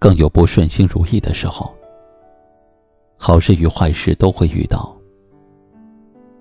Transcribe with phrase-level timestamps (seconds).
[0.00, 1.72] 更有不顺心如意的时候，
[3.18, 4.96] 好事与坏事都会遇到。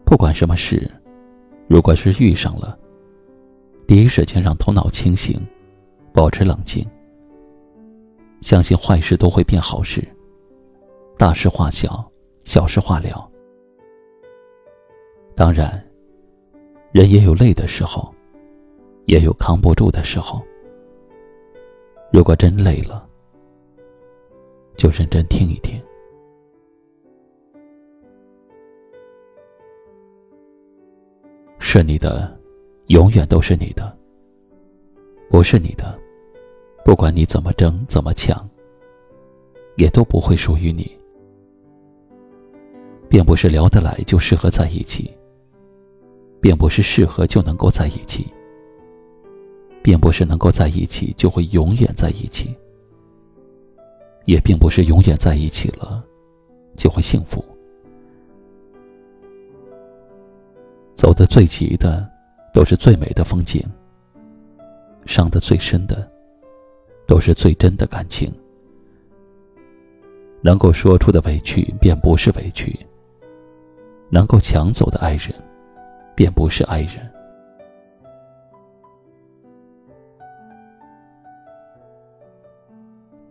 [0.06, 0.90] 不管什么事，
[1.68, 2.80] 如果是遇上了，
[3.86, 5.38] 第一时间让头脑清醒，
[6.14, 6.90] 保持冷静，
[8.40, 10.02] 相信坏事都会变好事。
[11.18, 12.10] 大事化小，
[12.46, 13.30] 小事化了。
[15.36, 15.86] 当然，
[16.94, 18.10] 人也有累的时候，
[19.04, 20.42] 也有扛不住的时候。
[22.10, 23.06] 如果真累了，
[24.80, 25.78] 就认真听一听，
[31.60, 32.40] 是你的，
[32.88, 33.94] 永远都是你的；
[35.30, 36.00] 不是你的，
[36.86, 38.50] 不管你怎么争怎么抢，
[39.76, 40.90] 也都不会属于你。
[43.10, 45.12] 并不是聊得来就适合在一起，
[46.40, 48.28] 并不是适合就能够在一起，
[49.84, 52.56] 并不是能够在一起就会永远在一起。
[54.30, 56.06] 也并不是永远在一起了，
[56.78, 57.44] 就会幸福。
[60.94, 62.08] 走得最急的，
[62.54, 63.60] 都是最美的风景；
[65.04, 66.08] 伤得最深的，
[67.08, 68.32] 都是最真的感情。
[70.42, 72.72] 能够说出的委屈，便不是委屈；
[74.12, 75.34] 能够抢走的爱人，
[76.14, 77.12] 便不是爱人。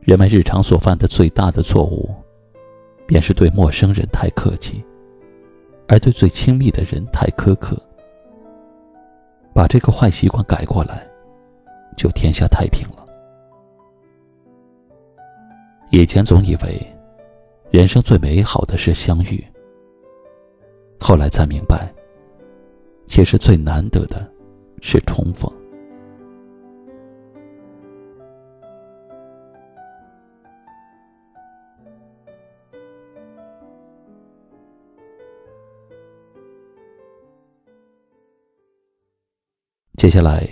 [0.08, 2.08] 人们日常所犯的最大的错误，
[3.06, 4.82] 便是对陌生人太客气，
[5.86, 7.76] 而对最亲密的人太苛刻。
[9.52, 11.06] 把这个坏习惯改过来，
[11.94, 13.06] 就天下太平了。
[15.90, 16.80] 以前总以为，
[17.70, 19.46] 人生最美好的是相遇，
[20.98, 21.92] 后来才明白，
[23.06, 24.26] 其实最难得的
[24.80, 25.52] 是重逢。
[39.98, 40.48] 接下来，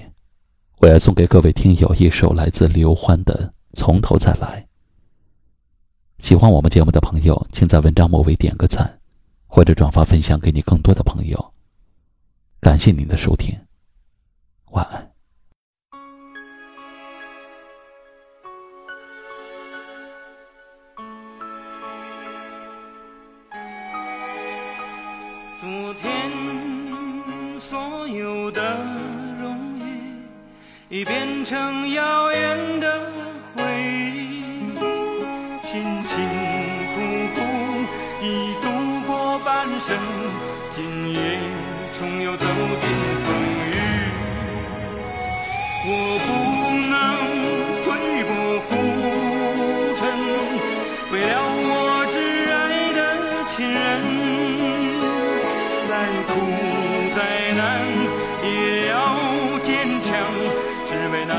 [0.78, 4.66] 我要送给各位听友一首来自刘欢的《从头再来》。
[6.26, 8.98] 喜欢我们节目的朋友，请在文章末尾点个赞，
[9.46, 11.54] 或者转发分享给你更多的朋友。
[12.60, 13.56] 感谢您的收听，
[14.72, 15.12] 晚安。
[25.60, 26.30] 昨天
[27.60, 29.25] 所有的。
[30.88, 33.00] 已变成遥远的
[33.56, 33.64] 回
[34.14, 34.44] 忆，
[35.64, 36.14] 辛辛
[36.94, 37.00] 苦
[37.34, 37.40] 苦
[38.22, 38.70] 已度
[39.04, 39.98] 过半生，
[40.70, 41.18] 今夜
[41.92, 42.88] 重又走进
[43.24, 43.34] 风
[43.66, 43.74] 雨。
[45.88, 45.90] 我
[46.22, 46.28] 不
[46.88, 46.94] 能
[47.82, 47.84] 随
[48.22, 48.30] 波
[48.60, 48.70] 浮
[49.96, 50.00] 沉，
[51.10, 52.14] 为了我挚
[52.54, 52.54] 爱
[52.94, 52.98] 的
[53.48, 53.76] 亲人，
[55.88, 55.90] 再
[56.28, 56.30] 苦
[57.12, 57.18] 再
[57.56, 57.60] 难
[58.44, 58.46] 也
[58.86, 58.94] 要
[59.64, 59.68] 坚
[60.00, 60.14] 强。
[60.86, 61.34] 只为那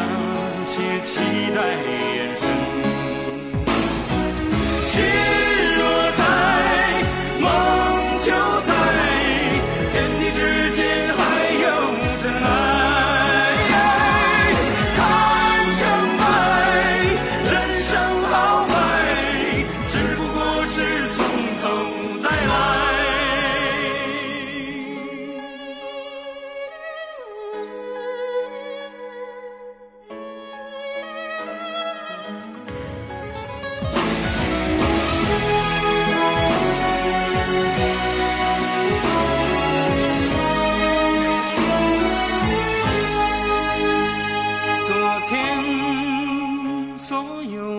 [0.66, 1.22] 些期
[1.56, 1.62] 待
[2.16, 2.57] 眼神。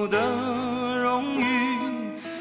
[0.08, 0.18] 的
[1.02, 1.44] 荣誉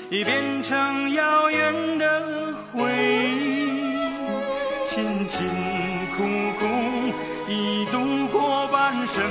[0.09, 3.67] 已变成遥远的回忆，
[4.85, 5.47] 辛辛
[6.15, 6.23] 苦
[6.59, 6.65] 苦
[7.47, 9.23] 已度过半生，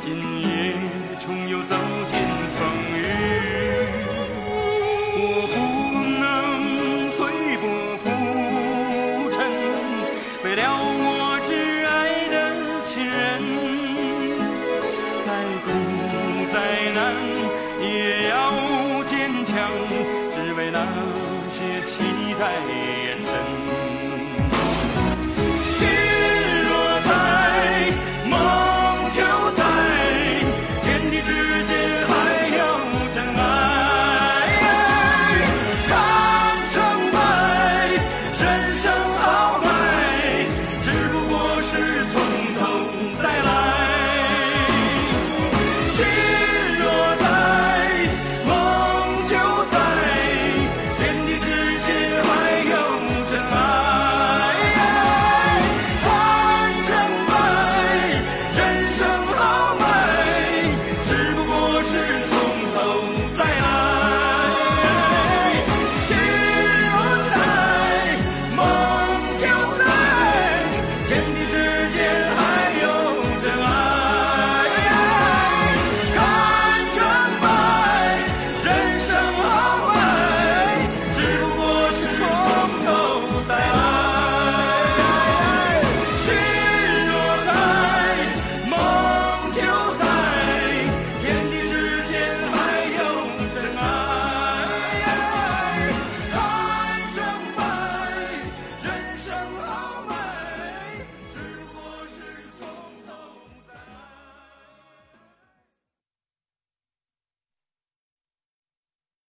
[0.00, 0.74] 今夜
[1.18, 1.76] 重又走
[2.12, 2.29] 进。